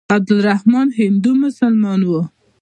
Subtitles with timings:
[0.15, 2.21] عبدالرحمن هندو مسلمان وو.